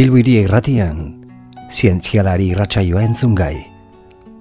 [0.00, 1.00] Bilbiri irratian,
[1.68, 3.66] zientzialari irratsaioa entzun gai.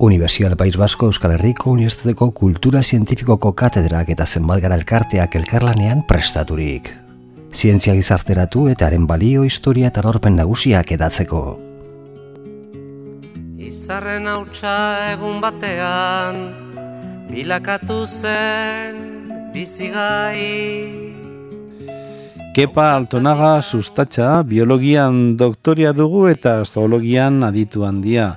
[0.08, 6.94] Universial País Basko Euskal Herriko Unibertsitateko Kultura Zientifikoko katedrak eta zenbat gara elkarteak elkarlanean prestaturik.
[7.52, 11.44] Zientzia gizarteratu eta haren balio historia eta lorpen nagusiak edatzeko.
[13.60, 16.40] Izarren hautsa egun batean,
[17.36, 19.04] bilakatu zen
[19.52, 21.20] bizigai.
[22.60, 28.34] Kepa Altonaga sustatxa biologian doktoria dugu eta zoologian aditu handia.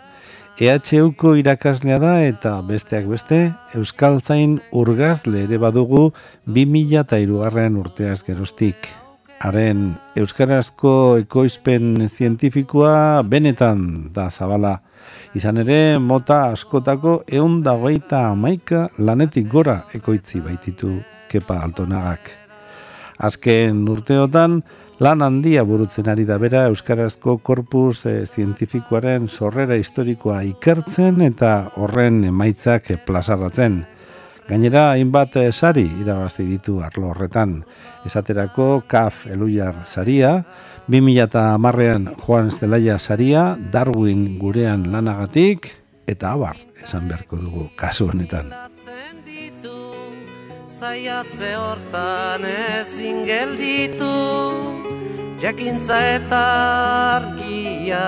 [0.63, 3.39] EHUko irakaslea da eta besteak beste
[3.75, 6.13] Euskal Zain urgazle ere badugu
[6.47, 8.87] 2000 eta irugarren urteaz gerostik.
[9.43, 10.93] Haren Euskarazko
[11.25, 14.77] ekoizpen zientifikoa benetan da zabala.
[15.35, 22.42] Izan ere, mota askotako egun dagoeita amaika lanetik gora ekoitzi baititu Kepa Altonagak.
[23.23, 24.63] Azken urteotan,
[25.03, 32.23] lan handia burutzen ari da bera Euskarazko korpus e, zientifikoaren sorrera historikoa ikertzen eta horren
[32.29, 33.83] emaitzak plazaratzen.
[34.49, 37.61] Gainera, hainbat eh, sari irabazti ditu arlo horretan.
[38.07, 40.35] Esaterako, KAF Elujar saria,
[40.91, 45.71] 2008an Juan Zelaia saria, Darwin gurean lanagatik,
[46.11, 48.72] eta abar, esan beharko dugu kasu honetan
[50.83, 54.15] zaiatze hortan ezin gelditu
[55.43, 56.41] jakintza eta
[57.19, 58.07] argia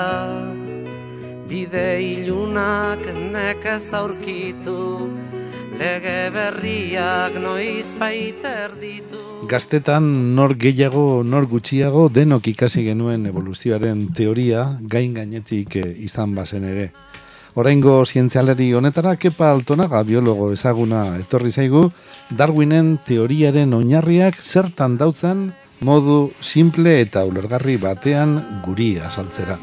[1.50, 4.80] bide ilunak nekez aurkitu
[5.78, 9.22] lege berriak noiz baiter ditu
[9.54, 14.66] Gaztetan nor gehiago, nor gutxiago denok ikasi genuen evoluzioaren teoria
[14.96, 16.88] gain gainetik eh, izan bazen ere.
[17.54, 21.84] Oraingo zientzialeri honetara kepa altonaga biologo ezaguna etorri zaigu,
[22.34, 25.44] Darwinen teoriaren oinarriak zertan dautzen
[25.86, 29.60] modu simple eta ulergarri batean guri azaltzera.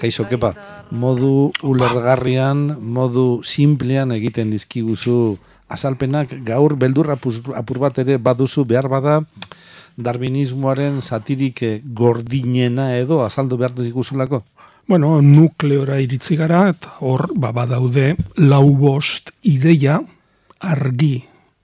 [0.00, 0.54] Kaixo kepa,
[0.88, 5.36] modu ulergarrian, modu simplean egiten dizkiguzu
[5.68, 7.18] azalpenak gaur beldurra
[7.60, 9.20] apur bat ere baduzu behar bada,
[10.02, 14.42] darwinismoaren satirik eh, gordinena edo azaldu behar duzikusulako?
[14.90, 20.00] Bueno, nukleora iritzi gara, eta hor, ba, badaude, lau bost ideia
[20.66, 21.20] argi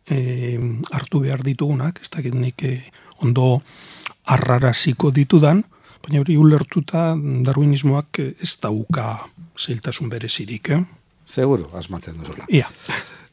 [0.07, 0.19] e,
[0.95, 2.77] hartu behar ditugunak, ez dakit nik e,
[3.25, 3.63] ondo
[4.31, 5.65] arraraziko ditudan,
[6.05, 9.09] baina hori ulertuta darwinismoak ez dauka
[9.59, 10.81] zeiltasun berezirik, eh?
[11.27, 12.47] Seguro, asmatzen duzula.
[12.47, 12.71] Ia.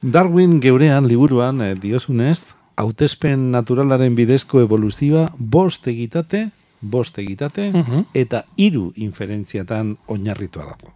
[0.02, 6.50] Darwin geurean, liburuan, eh, diozunez, hautespen naturalaren bidezko evoluzioa bost egitate,
[6.82, 8.06] bost egitate, Mhm.
[8.14, 10.94] eta hiru inferentziatan oinarritua dago.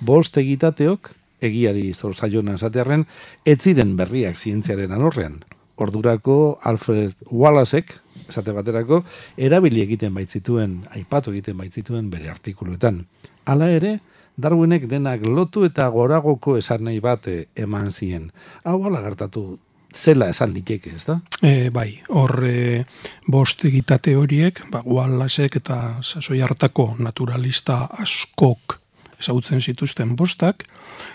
[0.00, 3.06] Bost egitateok, egiari zor zaiona esatearren,
[3.44, 5.44] ez ziren berriak zientziaren alorrean.
[5.76, 9.04] Ordurako Alfred Wallacek, esate baterako,
[9.36, 13.06] erabili egiten baitzituen, aipatu egiten baitzituen bere artikuluetan.
[13.44, 14.00] Hala ere,
[14.38, 18.30] Darwinek denak lotu eta goragoko esan nahi bat eh, eman zien.
[18.62, 19.58] Hau ala gertatu
[19.94, 21.18] zela esan diteke, ez da?
[21.42, 22.84] E, bai, hor e,
[23.26, 28.78] bost egitate horiek, ba, Wallacek eta sasoi hartako naturalista askok
[29.18, 30.64] ezagutzen zituzten bostak,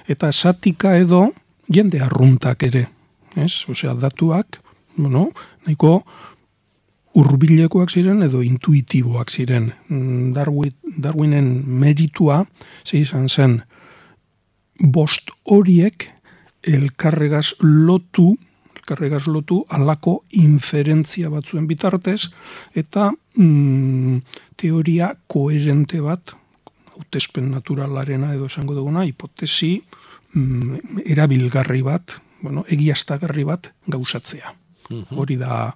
[0.07, 1.29] eta satika edo
[1.71, 2.87] jende arruntak ere,
[3.35, 3.63] ez?
[3.69, 4.59] Osea, datuak,
[4.97, 5.29] bueno,
[5.65, 6.01] nahiko
[7.13, 9.71] hurbilekoak ziren edo intuitiboak ziren.
[9.87, 12.43] Mm, Darwin, Darwinen meritua,
[12.85, 13.61] ze izan zen,
[14.79, 16.09] bost horiek
[16.63, 18.33] elkarregaz lotu,
[18.83, 22.27] elkarregaz lotu alako inferentzia batzuen bitartez,
[22.75, 24.17] eta mm,
[24.59, 26.35] teoria koherente bat,
[26.93, 29.77] hautespen naturalarena edo esango duguna, hipotesi
[30.33, 34.53] mm, erabilgarri bat, bueno, egiaztagarri bat gauzatzea.
[35.15, 35.71] Hori da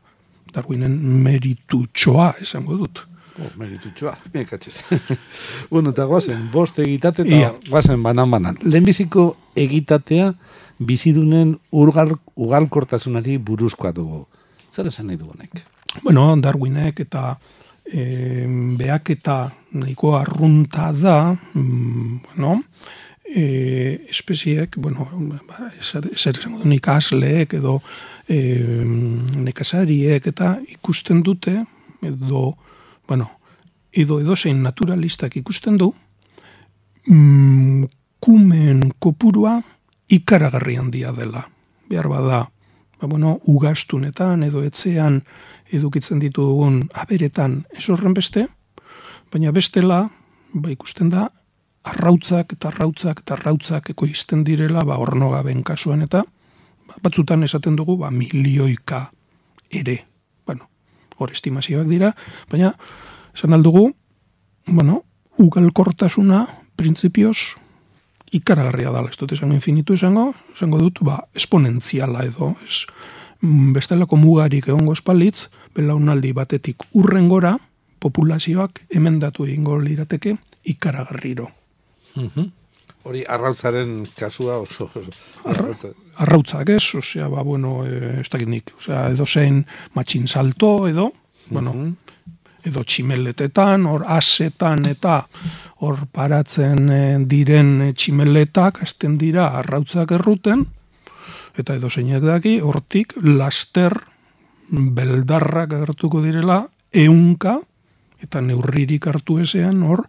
[0.53, 3.01] Darwinen meritutxoa, esango dut.
[3.37, 4.73] Oh, meritutxoa, miekatxiz.
[5.71, 7.51] bueno, eta guazen, bost egitate eta Ia.
[7.69, 8.57] guazen banan-banan.
[8.65, 10.31] Lehenbiziko egitatea
[10.79, 14.23] bizidunen urgal, ugalkortasunari buruzkoa dugu.
[14.73, 15.61] Zer esan nahi dugunek?
[16.03, 17.37] Bueno, Darwinek eta
[17.85, 18.45] e,
[18.77, 19.37] beak eta
[19.77, 21.17] nahiko arrunta da,
[21.53, 22.63] mm, bueno,
[23.23, 25.09] e, espeziek, bueno,
[25.47, 27.81] ba, ezer esango du ikasleek edo
[28.27, 28.39] e,
[29.47, 31.59] nekazariek eta ikusten dute,
[32.01, 32.55] edo,
[33.07, 33.31] bueno,
[33.91, 35.93] edo edozein naturalistak ikusten du,
[37.07, 37.85] mm,
[38.19, 39.61] kumen kopurua
[40.09, 41.47] ikaragarri handia dela.
[41.89, 42.39] Behar bada,
[42.99, 45.21] ba, bueno, ugastunetan edo etzean
[45.71, 48.47] edukitzen ditugun aberetan ez horren beste,
[49.31, 50.07] baina bestela,
[50.53, 51.29] ba, ikusten da,
[51.87, 56.23] arrautzak eta arrautzak eta arrautzak ekoizten direla, ba, ornogaben kasuan eta,
[56.87, 59.07] ba, batzutan esaten dugu, ba, milioika
[59.71, 60.01] ere.
[61.17, 62.13] Hor estimazioak dira,
[62.51, 62.73] baina,
[63.33, 63.89] esan aldugu,
[64.67, 65.03] bueno,
[65.37, 66.45] ugalkortasuna,
[66.77, 67.57] printzipioz,
[68.35, 72.83] ikaragarria dala, ez dut esan infinitu esango, esango dut, ba, esponentziala edo, ez,
[73.41, 77.57] mm, bestelako mugarik egongo espalitz, belaunaldi batetik urren gora,
[77.99, 81.49] populazioak emendatu egingo lirateke ikaragarriro.
[82.15, 82.51] Mhm.
[83.07, 84.89] Hori arrautzaren kasua oso...
[84.91, 85.13] oso.
[85.47, 85.93] Arrautza.
[86.23, 89.61] Arrautzak ez, osea, ba, bueno, e, ez dakit nik, osea, edo zein
[89.95, 91.11] matxin salto, edo,
[91.49, 91.93] bueno, Mhm.
[92.67, 95.21] edo tximeletetan, hor asetan eta
[95.79, 100.65] hor paratzen eh, diren eh, tximeletak hasten dira arrautzak erruten,
[101.55, 103.93] eta edo daki, hortik laster
[104.69, 107.59] beldarrak agertuko direla, eunka,
[108.21, 110.03] eta neurririk hartu ezean hor,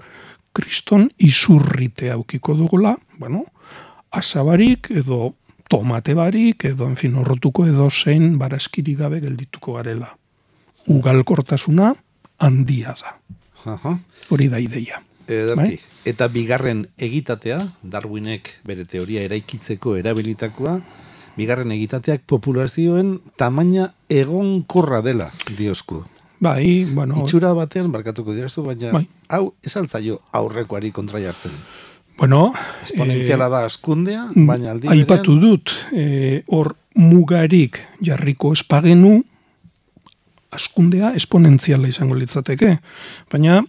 [0.59, 3.45] kriston izurrite aukiko dugula, bueno,
[4.11, 5.35] asabarik edo
[5.69, 10.15] tomate barik, edo, en fin, horrotuko edo zein barazkirik gabe geldituko garela.
[10.89, 11.93] Ugalkortasuna
[12.41, 13.15] handia da.
[13.69, 13.99] Aha.
[14.33, 15.03] Hori da ideia.
[15.29, 15.61] Ederki.
[15.61, 15.79] Bai.
[16.09, 20.79] Eta bigarren egitatea, Darwinek bere teoria eraikitzeko erabilitakoa,
[21.37, 25.29] bigarren egitateak populazioen tamaina egonkorra dela,
[25.59, 26.01] diosku.
[26.41, 29.05] Bai, bueno, Itxura batean, barkatuko dirazu, baina Bai.
[29.29, 31.53] Hau esaltzaio aurrekoari kontra jartzen.
[32.19, 32.53] bueno,
[32.83, 39.23] Esponentziala da askundea, Mm, baina aldi Aipatu dut, eh, hor mugarik jarriko espagenu,
[40.51, 42.79] askundea esponentziala izango litzateke.
[43.31, 43.63] Baina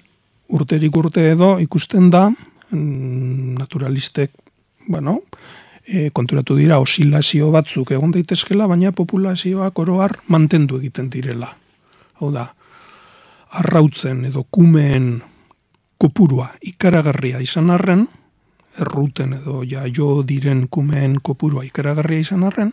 [0.49, 2.29] urterik urte edo ikusten da,
[2.71, 4.31] mm, naturalistek,
[4.87, 5.19] bueno,
[5.85, 11.55] e, konturatu dira osilazio batzuk egon daitezkela, baina populazioak oroar mantendu egiten direla.
[12.19, 12.47] Hau da,
[13.51, 15.21] arrautzen edo kumeen
[15.99, 18.05] kopurua ikaragarria izan arren,
[18.79, 22.71] erruten edo jaio diren kumeen kopurua ikaragarria izan arren,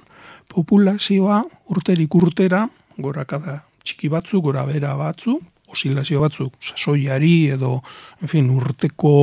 [0.53, 1.43] populazioa
[1.75, 5.39] urterik urtera, gorakada txiki batzu, gora bera batzu,
[5.71, 7.81] osilazio batzuk, sasoiari edo,
[8.23, 9.15] en fin, urteko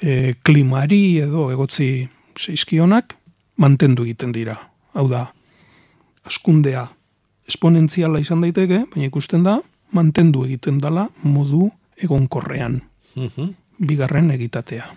[0.00, 2.06] e, klimari edo egotzi
[2.38, 3.16] zeizkionak,
[3.62, 4.56] mantendu egiten dira.
[4.96, 5.26] Hau da,
[6.26, 6.86] askundea
[7.46, 9.58] esponentziala izan daiteke, baina ikusten da,
[9.94, 11.70] mantendu egiten dala modu
[12.02, 12.80] egonkorrean,
[13.16, 13.54] Mhm.
[13.78, 14.94] bigarren egitatea.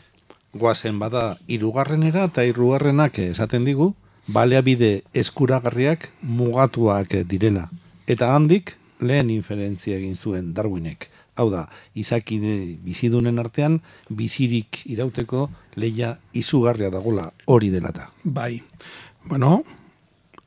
[0.54, 3.94] Goazen bada hirugarrenera eta hirugarrenak esaten digu,
[4.28, 7.70] baleabide eskuragarriak mugatuak direla.
[8.08, 11.10] Eta handik lehen inferentzia egin zuen Darwinek.
[11.36, 13.80] Hau da, izakide bizidunen artean
[14.10, 18.10] bizirik irauteko leia izugarria dagola hori delata.
[18.24, 18.62] Bai.
[19.26, 19.64] Bueno,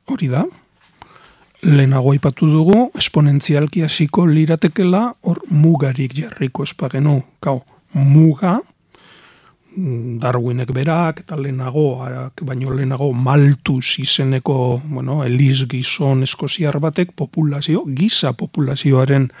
[0.05, 0.45] hori da.
[1.63, 7.21] Lehenago aipatu dugu, esponentzialki hasiko liratekela hor mugarik jarriko espagenu.
[7.39, 7.61] Kau,
[7.95, 8.57] muga,
[9.73, 12.03] Darwinek berak, eta lehenago,
[12.45, 19.31] baino lehenago Maltus izeneko, bueno, Elis gizon eskoziar batek populazio, giza populazioaren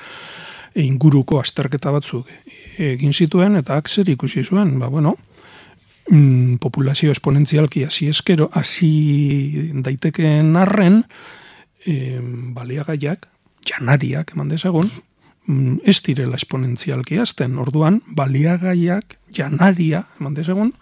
[0.79, 2.31] inguruko azterketa batzuk
[2.79, 5.17] egin zituen, eta ak zer ikusi zuen, ba, bueno,
[6.09, 11.03] mm, populazio esponentzialki hasi eskero, hasi daitekeen arren,
[11.85, 12.19] e,
[12.55, 13.27] baliagaiak,
[13.65, 14.91] janariak, eman dezagun,
[15.47, 17.57] mm, ez direla esponentzialki azten.
[17.59, 20.73] Orduan, baliagaiak, janaria, eman dezagun,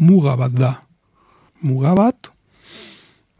[0.00, 0.74] muga bat da.
[1.62, 2.30] Muga bat,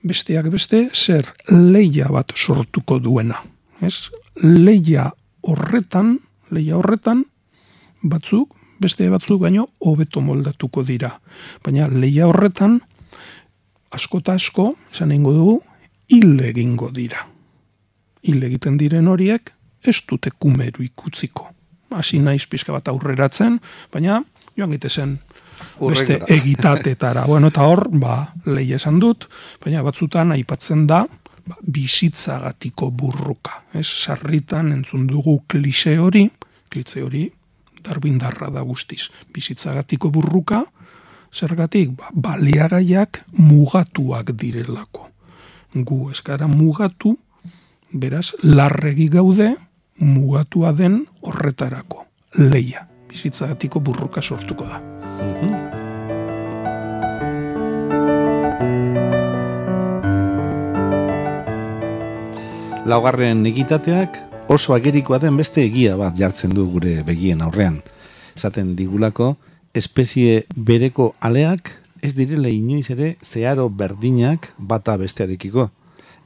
[0.02, 3.42] besteak beste, zer leia bat sortuko duena.
[3.80, 4.10] Ez?
[4.42, 5.10] Leia
[5.42, 6.18] horretan,
[6.50, 7.24] leia horretan,
[8.02, 11.14] batzuk, beste batzuk baino, hobeto moldatuko dira.
[11.64, 12.80] Baina leia horretan,
[13.92, 15.56] asko eta asko, esan egingo dugu,
[16.10, 17.24] hil egingo dira.
[18.26, 21.48] Hil egiten diren horiek, ez dute kumeru ikutziko.
[21.96, 23.58] Hasi naiz pizka bat aurreratzen,
[23.92, 24.20] baina
[24.58, 25.16] joan gitezen
[25.80, 27.24] beste egitatetara.
[27.26, 29.28] bueno, eta hor, ba, lehi esan dut,
[29.64, 31.04] baina batzutan aipatzen da,
[31.46, 33.64] ba, bizitzagatiko burruka.
[33.74, 36.28] Ez, sarritan entzun dugu klise hori,
[36.68, 37.26] klise hori,
[37.82, 39.08] darbindarra da guztiz.
[39.34, 40.64] Bizitzagatiko burruka,
[41.32, 45.09] zergatik, ba, baliagaiak mugatuak direlako.
[45.74, 47.16] Gu ez gara mugatu,
[47.92, 49.54] beraz, larregi gaude,
[49.98, 52.06] mugatua den horretarako.
[52.38, 54.80] Leia, bizitzagatiko burruka sortuko da.
[62.90, 64.18] Laugarren egitateak
[64.50, 67.78] oso agerikoa den beste egia bat jartzen du gure begien aurrean.
[68.34, 69.36] Esaten digulako,
[69.74, 71.70] espezie bereko aleak
[72.02, 75.70] ez direla inoiz ere zeharo berdinak bata bestearekiko.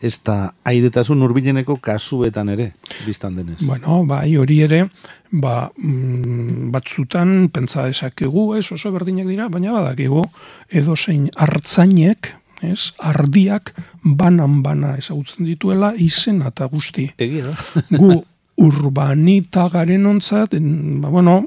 [0.05, 2.73] Ez da airetasun urbileneko kasuetan ere,
[3.07, 3.61] biztan denez.
[3.65, 4.83] Bueno, bai, hori ere,
[5.31, 10.25] ba, mm, batzutan pentsa dezakegu, ez oso berdinak dira, baina badakigu
[10.69, 17.09] edo zein hartzainek, ez, ardiak banan bana ezagutzen dituela izena eta guzti.
[17.19, 17.85] Egia da.
[17.97, 18.21] Gu
[18.65, 20.59] urbanita garen ontzat,
[21.01, 21.45] ba, bueno,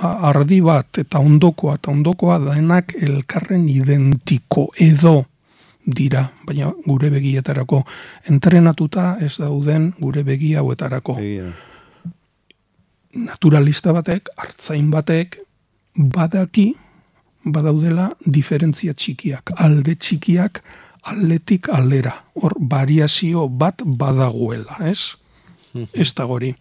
[0.00, 5.24] ardi bat eta ondokoa eta ondokoa denak elkarren identiko edo
[5.84, 7.82] dira, baina gure begietarako
[8.30, 11.18] entrenatuta ez dauden gure begi hauetarako.
[13.14, 15.38] Naturalista batek, hartzain batek,
[15.94, 16.72] badaki,
[17.44, 20.62] badaudela diferentzia txikiak, alde txikiak,
[21.04, 22.14] aldetik aldera.
[22.40, 25.14] Hor, variazio bat badagoela, ez?
[25.72, 25.90] Mhm.
[25.92, 26.54] Ez da gori.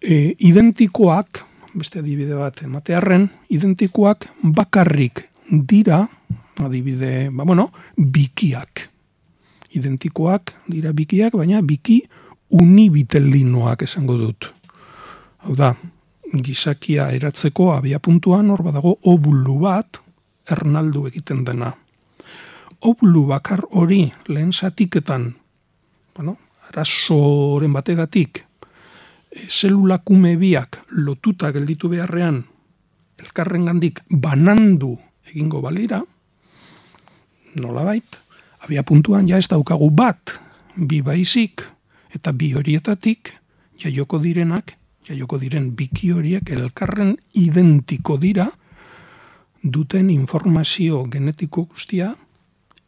[0.00, 6.04] E, identikoak, beste adibide bat ematearren, identikoak bakarrik dira,
[6.62, 8.88] adibide, ba, bueno, bikiak.
[9.74, 12.00] Identikoak dira bikiak, baina biki
[12.54, 14.48] unibitelinoak esango dut.
[15.44, 15.74] Hau da,
[16.42, 20.00] gizakia eratzeko abia puntuan hor badago obulu bat
[20.50, 21.72] ernaldu egiten dena.
[22.84, 25.32] Obulu bakar hori lehen zatiketan,
[26.14, 26.36] bueno,
[26.68, 28.44] arazoren bategatik,
[29.34, 32.44] e, zelula kume biak lotuta gelditu beharrean
[33.18, 34.96] elkarren gandik banandu
[35.30, 36.02] egingo balira,
[37.54, 38.18] nolabait,
[38.60, 40.38] abia puntuan ja ez daukagu bat,
[40.76, 41.64] bi baizik,
[42.14, 43.32] eta bi horietatik,
[43.80, 44.76] jaioko direnak,
[45.08, 48.48] jaioko diren biki horiek elkarren identiko dira,
[49.62, 52.12] duten informazio genetiko guztia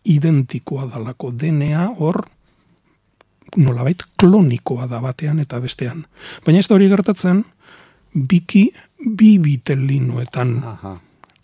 [0.05, 1.33] identikoa dalako.
[1.33, 2.27] DNA hor
[3.57, 6.07] nolabait klonikoa da batean eta bestean.
[6.45, 7.45] Baina ez da hori gertatzen,
[8.15, 8.71] biki
[9.17, 10.57] bi bitelinoetan.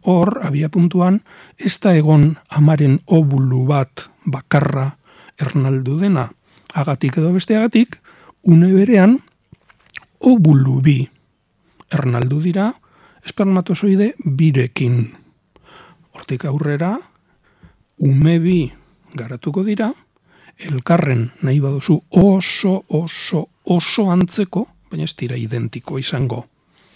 [0.03, 1.21] Hor, abia puntuan,
[1.59, 4.91] ez da egon amaren obulu bat bakarra
[5.41, 6.29] ernaldu dena.
[6.75, 8.01] Agatik edo besteagatik,
[8.49, 9.19] une berean,
[10.19, 10.99] obulu bi
[11.93, 12.73] ernaldu dira,
[13.27, 15.13] espermatozoide birekin.
[16.17, 16.97] Hortik aurrera,
[18.03, 18.59] ume bi
[19.15, 19.93] garatuko dira,
[20.59, 26.45] elkarren nahi baduzu oso, oso, oso antzeko, baina ez dira identiko izango.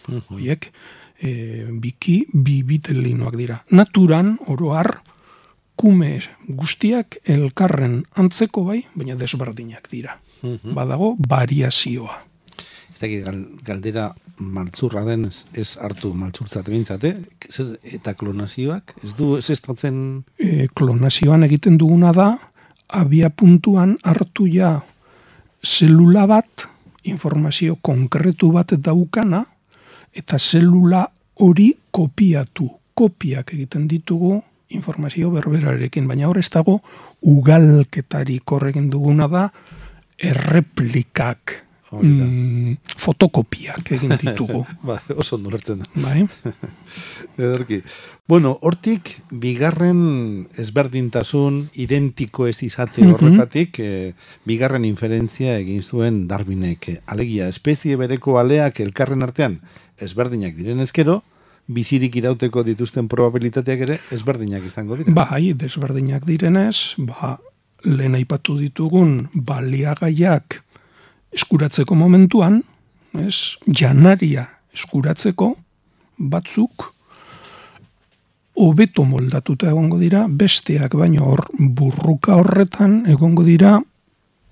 [0.06, 0.70] Hoiek,
[1.18, 3.64] e, biki, bi dira.
[3.70, 5.00] Naturan, oroar,
[5.76, 10.18] kume guztiak elkarren antzeko bai, baina desberdinak dira.
[10.74, 12.22] Badago, variazioa.
[12.96, 13.26] Ez dakit,
[13.64, 17.12] galdera maltzurra den ez, hartu maltzurtzat bintzate,
[17.82, 22.28] eta klonazioak, ez du, ez ez e, klonazioan egiten duguna da,
[22.88, 24.80] abia puntuan hartu ja
[25.64, 26.66] zelula bat,
[27.04, 29.44] informazio konkretu bat daukana,
[30.14, 31.06] eta zelula
[31.40, 32.70] hori kopiatu.
[32.96, 34.38] Kopiak egiten ditugu
[34.72, 36.80] informazio berberarekin, baina hor ez dago
[37.22, 39.48] ugalketari korregin duguna da
[40.16, 44.64] erreplikak mm, fotokopiak egin ditugu.
[44.82, 45.86] ba, oso nurtzen da.
[45.94, 46.26] Bai.
[47.38, 47.82] Ederki.
[48.26, 53.14] Bueno, hortik, bigarren ezberdintasun identiko ez izate mhm.
[53.14, 54.14] horretatik, eh,
[54.44, 56.90] bigarren inferentzia egin zuen Darwinek.
[57.06, 59.60] Alegia, espezie bereko aleak elkarren artean
[60.02, 61.22] ezberdinak diren ezkero,
[61.66, 65.14] bizirik irauteko dituzten probabilitateak ere ezberdinak izango dira.
[65.14, 67.36] Bai, desberdinak direnez, ba,
[67.86, 70.62] lehen aipatu ditugun baliagaiak
[71.34, 72.62] eskuratzeko momentuan,
[73.18, 75.54] ez, janaria eskuratzeko
[76.16, 76.92] batzuk
[78.56, 83.76] hobeto moldatuta egongo dira, besteak baino hor burruka horretan egongo dira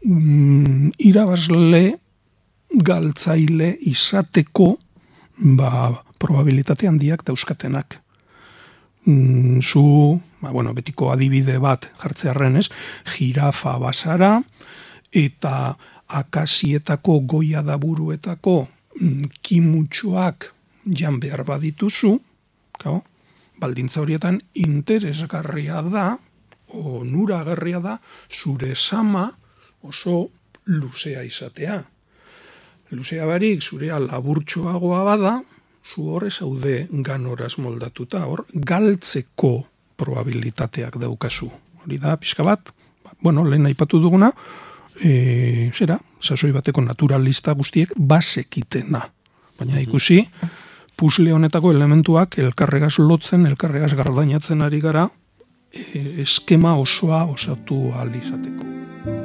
[0.04, 1.84] mm, irabazle
[2.84, 4.74] galtzaile izateko
[5.56, 8.00] ba, probabilitate handiak dauzkatenak.
[9.06, 12.68] Mm, zu, ba, bueno, betiko adibide bat jartzearen ez,
[13.16, 14.38] jirafa basara,
[15.12, 15.74] eta
[16.14, 18.66] akasietako goia da buruetako
[19.00, 20.52] mm, kimutxoak
[20.84, 22.18] jan behar badituzu,
[22.82, 23.00] gau,
[23.60, 26.06] baldintza horietan interesgarria da,
[26.74, 27.98] o nuragarria da,
[28.30, 29.30] zure sama
[29.82, 30.28] oso
[30.66, 31.82] luzea izatea.
[32.94, 35.34] Luzea barik, zurea laburtxoagoa bada,
[35.84, 39.54] zu horre zaude ganoraz moldatuta, hor, galtzeko
[39.96, 41.50] probabilitateak daukazu.
[41.82, 42.70] Hori da, pixka bat,
[43.04, 44.30] ba, bueno, lehen aipatu duguna,
[45.02, 49.02] e, zera, sasoi bateko naturalista guztiek basekitena.
[49.58, 50.20] Baina ikusi,
[50.96, 55.08] pusle honetako elementuak elkarregaz lotzen, elkarregaz gardainatzen ari gara,
[55.72, 59.23] e, eskema osoa osatu alizateko.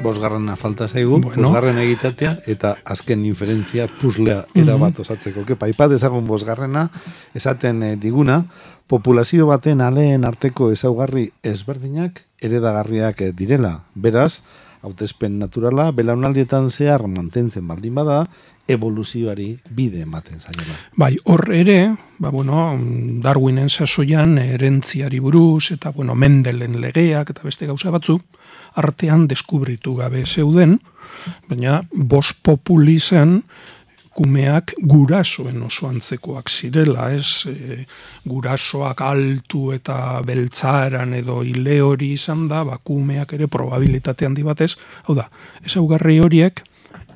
[0.00, 1.48] Bosgarrena falta zaigu, bueno.
[1.48, 5.44] bosgarren egitatea, eta azken inferentzia puslea erabat osatzeko.
[5.48, 6.86] Kepa, ipat ezagun bosgarrena,
[7.36, 8.44] esaten eh, diguna,
[8.88, 13.82] populazio baten aleen arteko ezaugarri ezberdinak eredagarriak direla.
[13.94, 14.40] Beraz,
[14.82, 18.24] hautespen naturala, belaunaldietan zehar mantentzen baldin bada,
[18.72, 20.76] evoluzioari bide ematen zaila.
[20.96, 21.78] Bai, hor ere,
[22.18, 22.70] ba, bueno,
[23.22, 28.18] Darwinen sasoian erentziari buruz, eta bueno, Mendelen legeak eta beste gauza batzu,
[28.80, 30.78] artean deskubritu gabe zeuden,
[31.48, 33.40] baina bos populi zen
[34.14, 37.46] kumeak gurasoen oso antzekoak zirela, ez?
[37.46, 37.84] E,
[38.28, 44.74] gurasoak altu eta beltzaran edo ile hori izan da, ba, kumeak ere probabilitate handi batez,
[45.06, 45.28] hau da,
[45.64, 46.64] ezaugarri horiek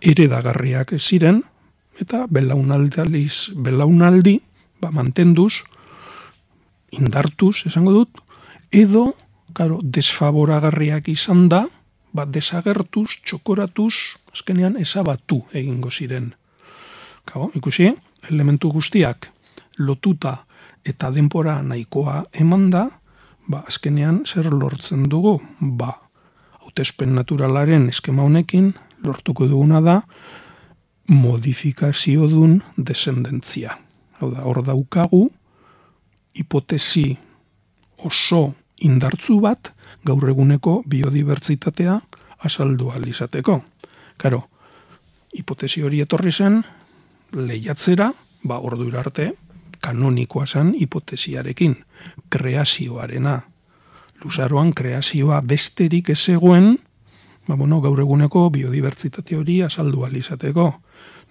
[0.05, 1.43] eredagarriak ziren,
[2.01, 4.39] eta belaunaldi, belaunaldi
[4.81, 5.65] ba, mantenduz,
[6.93, 8.21] indartuz, esango dut,
[8.75, 9.15] edo,
[9.55, 11.65] karo, desfavoragarriak izan da,
[12.15, 13.95] ba, desagertuz, txokoratuz,
[14.35, 16.33] azkenean ezabatu egingo ziren.
[17.25, 17.89] Kau, ikusi,
[18.29, 19.31] elementu guztiak
[19.79, 20.37] lotuta
[20.85, 22.87] eta denpora nahikoa eman da,
[23.49, 25.95] ba, azkenean zer lortzen dugu, ba,
[26.61, 28.73] hautespen naturalaren eskema honekin,
[29.05, 30.01] lortuko duguna da,
[31.09, 33.77] modifikazio dun desendentzia.
[34.21, 35.29] Hau da, hor daukagu,
[36.35, 37.13] hipotesi
[38.05, 39.73] oso indartzu bat,
[40.05, 42.01] gaur eguneko biodibertsitatea
[42.45, 43.61] asaldu alizateko.
[44.17, 44.45] Karo,
[45.35, 46.63] hipotesi hori etorri zen,
[47.35, 48.13] lehiatzera,
[48.45, 49.33] ba ordu arte,
[49.81, 51.77] kanonikoa zen hipotesiarekin,
[52.31, 53.41] kreazioarena.
[54.25, 56.79] Luzaroan kreazioa besterik ez egoen,
[57.47, 60.69] ba bueno, gaur eguneko biodibertsitate hori azaldu alizateko.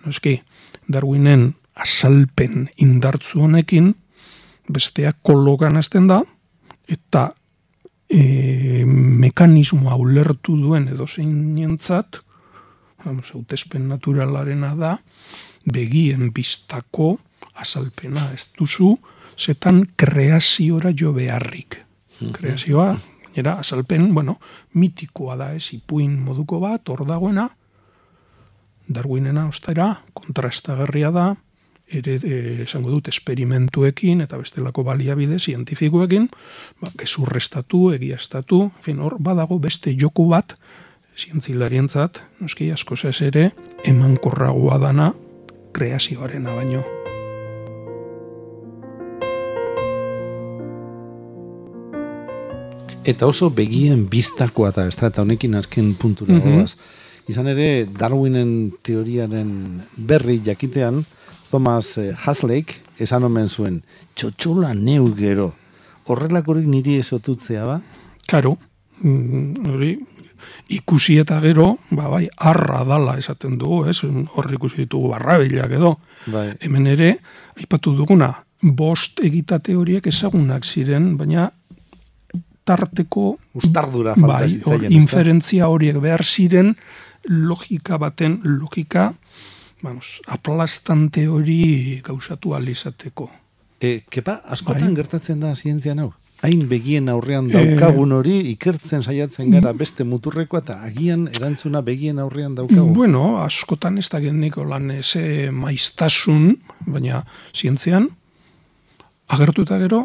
[0.05, 0.37] Noski,
[0.87, 3.93] Darwinen azalpen indartzu honekin,
[4.69, 6.21] besteak kologan azten da,
[6.87, 7.29] eta
[8.09, 12.19] e, mekanismoa ulertu duen edo zein nientzat,
[13.03, 14.97] hautespen naturalarena da,
[15.65, 17.17] begien biztako
[17.59, 18.95] azalpena ez duzu,
[19.37, 21.79] zetan kreaziora jo beharrik.
[22.19, 22.31] Mhm.
[22.31, 22.93] Kreazioa,
[23.35, 24.39] era azalpen, bueno,
[24.73, 27.49] mitikoa da ez, ipuin moduko bat, hor dagoena,
[28.83, 31.27] Darwinena ostera, kontrastagarria da,
[31.87, 36.29] ere e, esango dut esperimentuekin eta bestelako baliabide zientifikoekin,
[36.81, 40.57] ba, gezurrestatu, egiaztatu, fin, hor badago beste joku bat,
[41.17, 43.51] zientzilarientzat, noski asko ez ere,
[43.85, 45.13] emankorragoa dana
[45.73, 47.02] kreazioarena baino.
[53.03, 56.67] Eta oso begien biztakoa da, ez da, eta honekin azken puntura mm
[57.31, 61.05] Izan ere, Darwinen teoriaren berri jakitean,
[61.49, 63.77] Thomas eh, Haslake esan omen zuen,
[64.19, 65.53] txotxola neu gero,
[66.11, 67.77] horrelakorik niri esotutzea ba?
[68.27, 68.57] Karo,
[68.99, 69.93] mm, hori,
[70.75, 74.01] ikusi eta gero, ba, bai, arra dala esaten dugu, ez?
[74.03, 75.95] Hor ikusi ditugu barrabilak edo.
[76.27, 76.49] Bai.
[76.59, 77.13] Hemen ere,
[77.55, 81.53] aipatu duguna, bost egitate horiek ezagunak ziren, baina
[82.63, 86.75] tarteko Ustardura bai, or, inferentzia horiek behar ziren
[87.27, 89.13] logika baten logika
[89.83, 93.29] vamos, aplastante hori gauzatu alizateko.
[93.83, 95.01] E, kepa, askotan bai.
[95.03, 96.13] gertatzen da zientzia hau?
[96.43, 99.79] hain begien aurrean daukagun eh, hori, ikertzen saiatzen gara mm.
[99.79, 102.91] beste muturrekoa eta agian erantzuna begien aurrean daukagun.
[102.97, 105.23] Bueno, askotan ez da gendiko lan eze
[105.55, 106.49] maiztasun,
[106.83, 107.23] baina
[107.55, 108.09] zientzean,
[109.31, 110.01] agertu eta gero,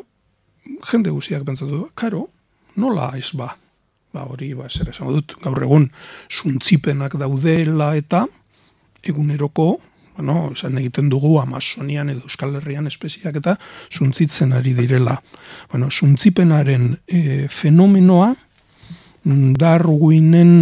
[0.93, 2.29] jende guztiak pentsatu, karo,
[2.79, 3.51] nola ez ba?
[4.15, 5.91] Ba hori, ba, zer esan dut, gaur egun,
[6.33, 8.25] zuntzipenak daudela eta
[9.05, 9.75] eguneroko
[10.19, 13.55] bueno, esan egiten dugu Amazonian edo Euskal Herrian espeziak eta
[13.95, 15.15] zuntzitzen ari direla.
[15.71, 18.33] Bueno, zuntzipenaren e, fenomenoa
[19.23, 20.55] mm, Darwinen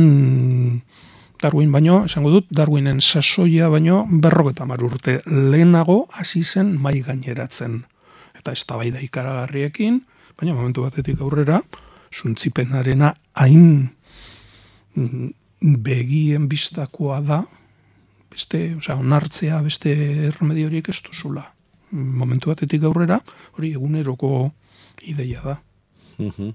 [1.40, 7.84] Darwin baino, esango dut, Darwinen sasoia baino berrok eta urte lehenago hasi zen mai gaineratzen.
[8.36, 10.00] Eta ez da ikaragarriekin,
[10.36, 11.62] baina momentu batetik aurrera,
[12.14, 13.88] zuntzipenarena hain
[14.94, 15.30] mm,
[15.82, 17.42] begien biztakoa da,
[18.30, 19.92] beste, osea, onartzea beste
[20.30, 21.46] erremedio horiek ez duzula.
[21.90, 23.20] Momentu batetik aurrera,
[23.56, 24.50] hori eguneroko
[25.06, 25.58] ideia da.
[26.18, 26.54] Mhm.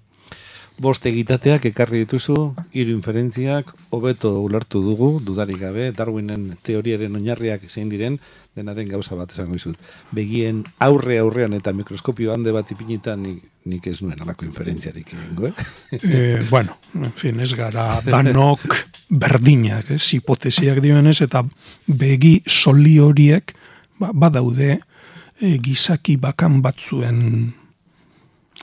[0.82, 2.36] Bost egitateak ekarri dituzu,
[2.74, 8.18] hiru inferentziak, hobeto ulertu dugu, dudarik gabe, Darwinen teoriaren oinarriak zein diren,
[8.58, 9.78] denaren gauza bat esango izut.
[10.16, 15.52] Begien aurre aurrean eta mikroskopio hande bat ipinitan nik, nik ez nuen alako inferentziarik egingo,
[15.52, 15.68] eh?
[16.02, 16.42] eh?
[16.50, 18.76] bueno, en fin, ez gara danok
[19.10, 21.44] berdinak, ez, hipotesiak dioenez, eta
[21.88, 23.54] begi soli horiek
[24.02, 24.80] ba, badaude
[25.40, 27.52] e, gizaki bakan batzuen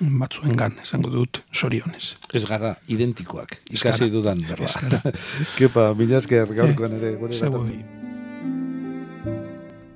[0.00, 2.16] batzuen gan, esango dut, sorionez.
[2.34, 4.70] Ez gara, identikoak, ikasi dudan, berra.
[5.58, 7.96] Kepa, milazker, gaurkoan ere, eh,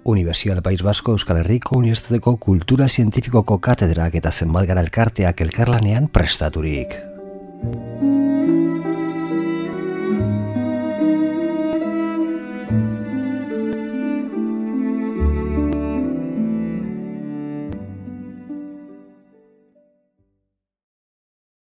[0.05, 6.99] Universidad País Basko Euskal Herriko Unibertsitateko Kultura Zientifikoko Katedrak eta zenbat gara elkarteak elkarlanean prestaturik.